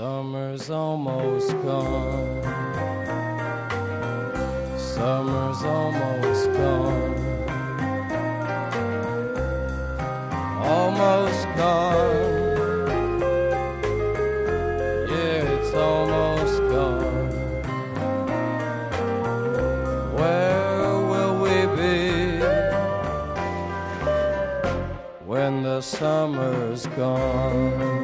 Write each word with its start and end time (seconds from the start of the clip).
Summer's 0.00 0.70
almost 0.70 1.50
gone. 1.60 2.42
Summer's 4.78 5.62
almost 5.62 6.46
gone. 6.54 7.14
Almost 10.62 11.44
gone. 11.54 12.48
Yeah, 15.06 15.54
it's 15.54 15.74
almost 15.74 16.58
gone. 16.72 17.30
Where 20.16 20.96
will 21.10 21.42
we 21.44 21.56
be 21.76 22.40
when 25.26 25.62
the 25.62 25.82
summer's 25.82 26.86
gone? 26.86 27.99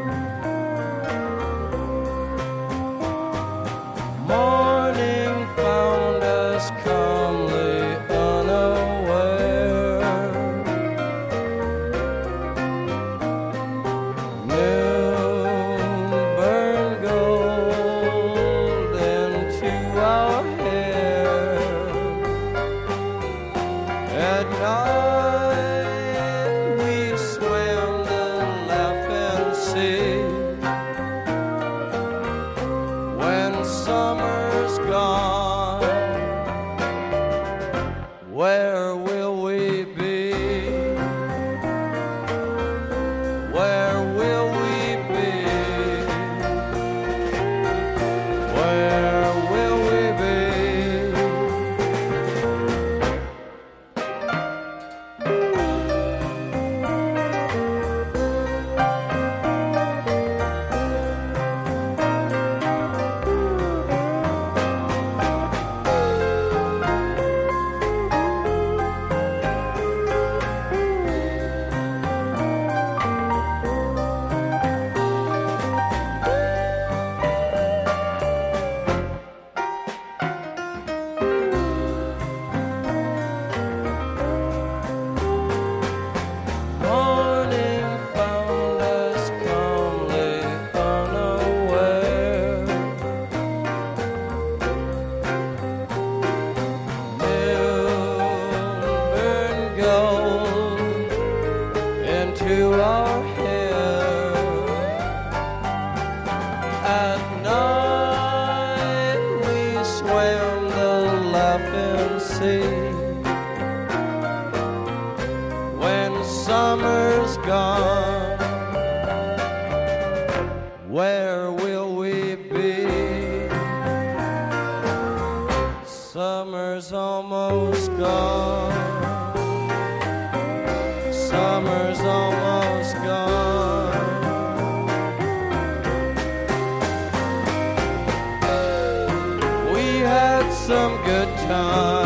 Some 140.66 140.96
good 141.04 141.28
times 141.46 142.05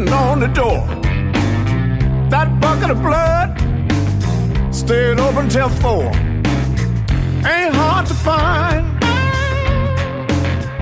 written 0.00 0.14
on 0.14 0.40
the 0.40 0.46
door. 0.48 0.86
That 2.30 2.60
bucket 2.60 2.90
of 2.90 3.02
blood 3.02 3.58
stayed 4.74 5.18
open 5.18 5.48
till 5.48 5.68
four. 5.68 6.04
Ain't 7.44 7.74
hard 7.74 8.06
to 8.06 8.14
find 8.14 8.86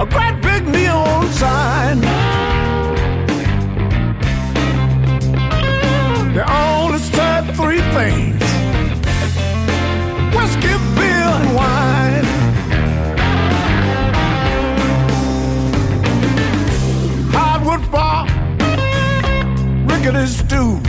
a 0.01 0.07
great 0.07 0.41
big 0.43 0.67
neon 0.69 1.27
sign. 1.33 2.01
They 6.35 6.43
only 6.43 6.99
serve 6.99 7.57
three 7.57 7.83
things 7.97 8.43
whiskey, 10.35 10.75
beer, 10.95 11.29
and 11.39 11.55
wine. 11.57 11.99
hardwood 17.33 17.91
bar, 17.91 18.18
rickety 19.99 20.27
stools, 20.27 20.83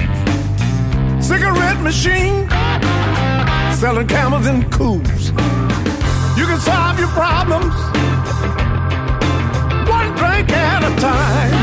cigarette 1.25 1.81
machine, 1.81 2.47
selling 3.73 4.07
camels 4.07 4.45
and 4.45 4.63
Kools. 4.65 5.29
You 6.37 6.45
can 6.45 6.59
solve 6.59 6.99
your 6.99 7.07
problems 7.09 7.73
one 9.89 10.15
drink 10.15 10.51
at 10.51 10.83
a 10.83 11.01
time. 11.01 11.58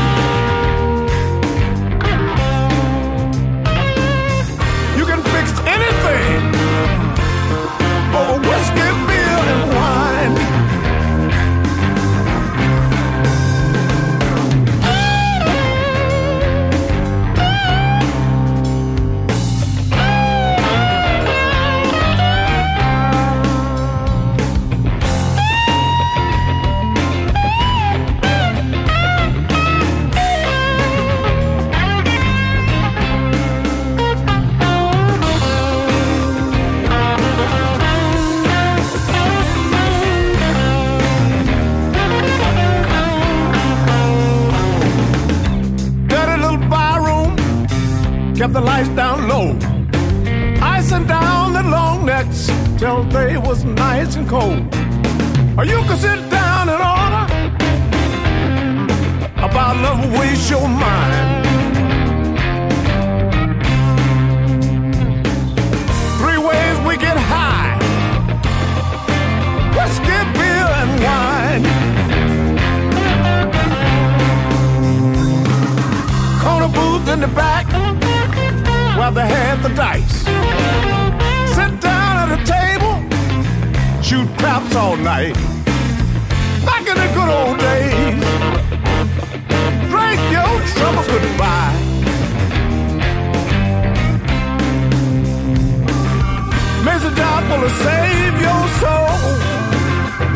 to 97.67 97.73
save 97.83 98.35
your 98.47 98.63
soul. 98.81 99.17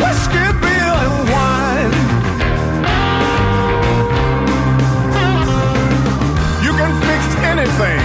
Whiskey, 0.02 0.48
beer, 0.62 0.94
and 1.06 1.18
wine. 1.34 1.94
You 6.66 6.72
can 6.80 6.94
fix 7.08 7.24
anything. 7.52 8.02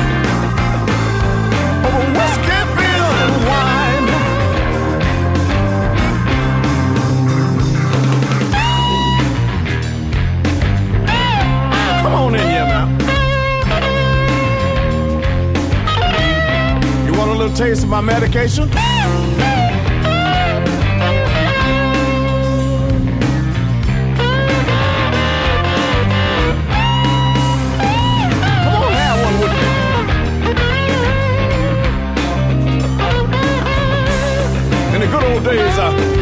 Oh, 1.87 2.00
whiskey, 2.19 2.61
beer, 2.76 3.06
and 3.25 3.37
wine. 3.50 4.08
Come 12.02 12.14
on 12.14 12.34
in. 12.34 12.46
You 17.06 17.12
want 17.19 17.31
a 17.31 17.34
little 17.34 17.56
taste 17.56 17.82
of 17.82 17.88
my 17.88 18.00
medication? 18.00 18.70
good 35.11 35.25
old 35.25 35.44
days. 35.44 36.15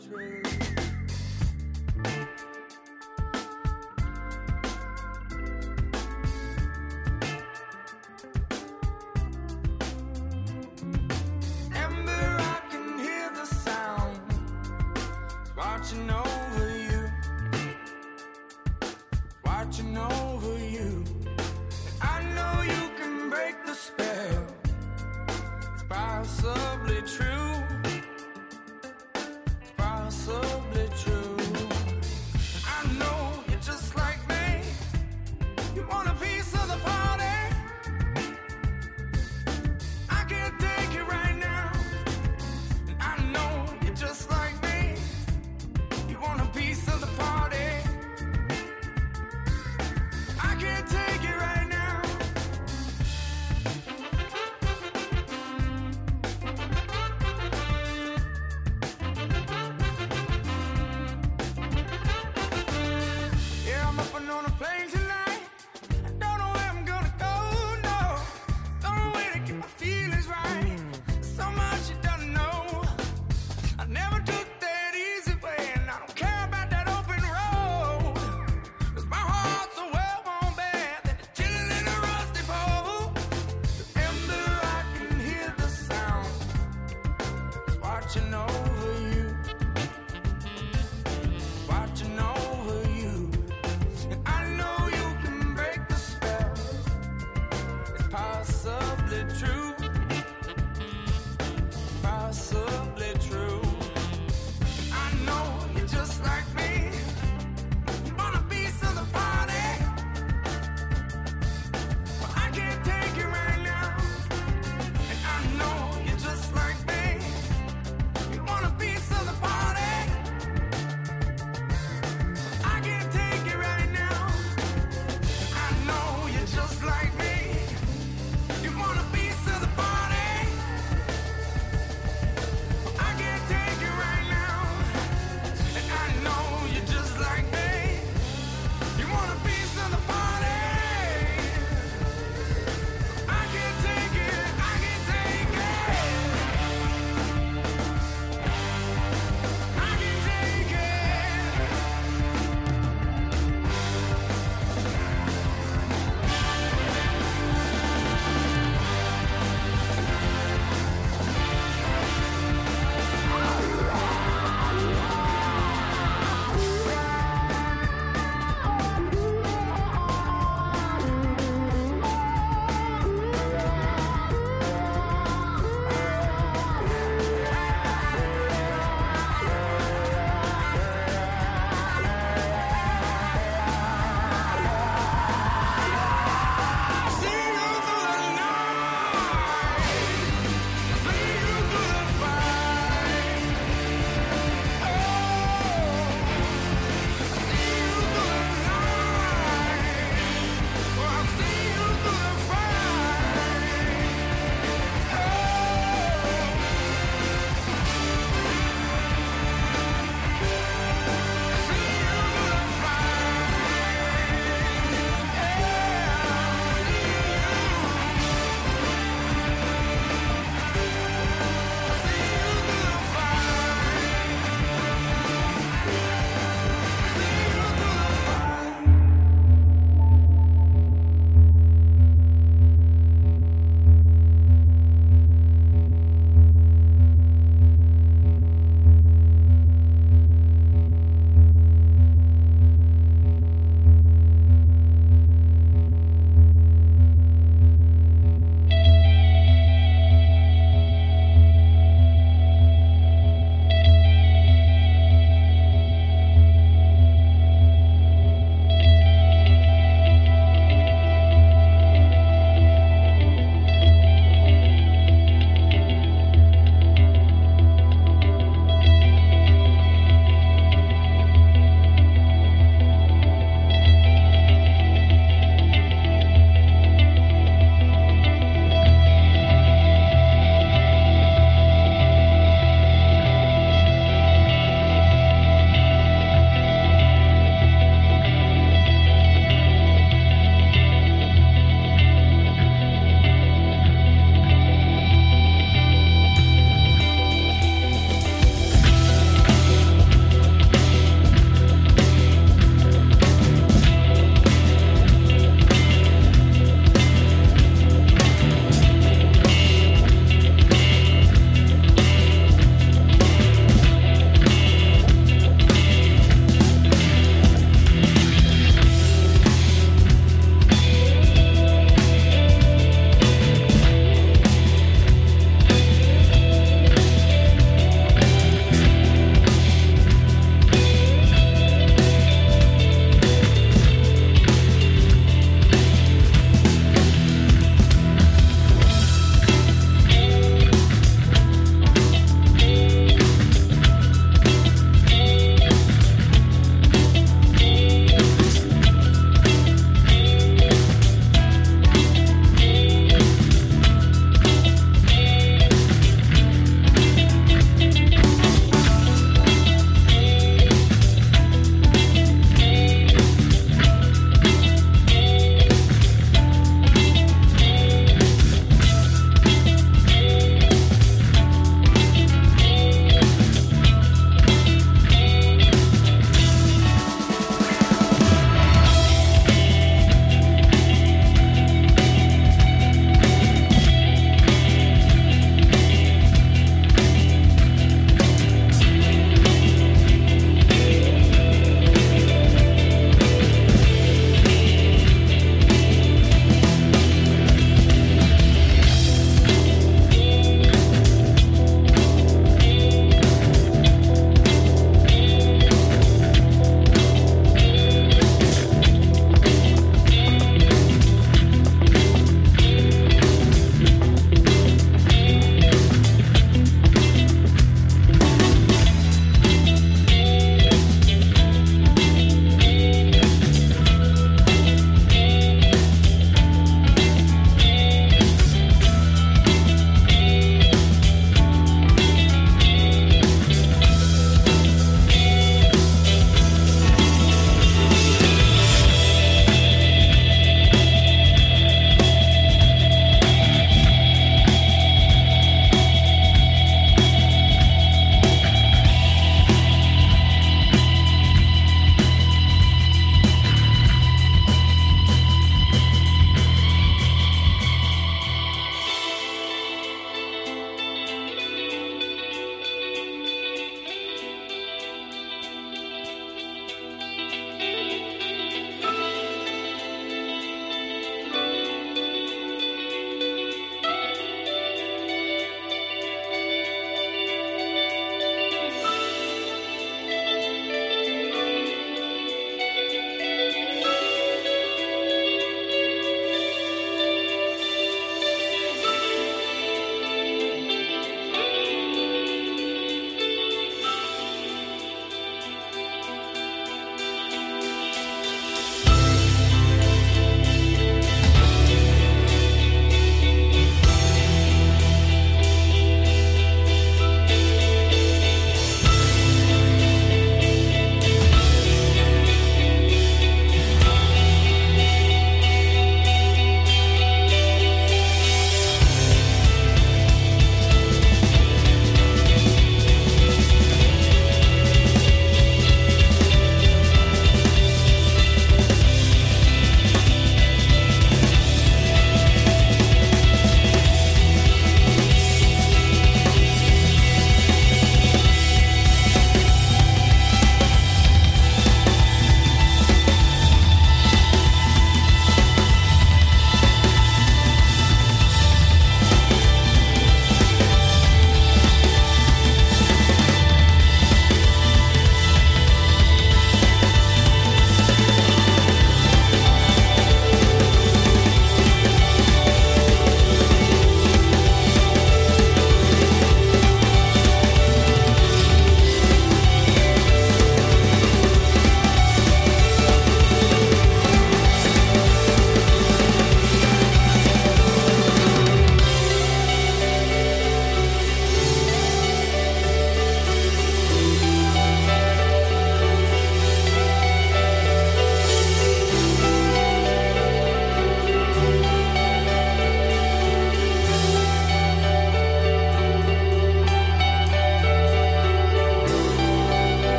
true. 0.00 0.42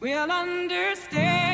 will 0.00 0.30
understand. 0.30 1.47